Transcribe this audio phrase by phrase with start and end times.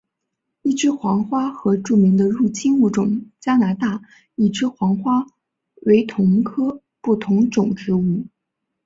[0.63, 4.01] 一枝黄花和著名的入侵物种加拿大
[4.33, 5.27] 一枝黄花
[5.83, 8.25] 为同科不同种植物。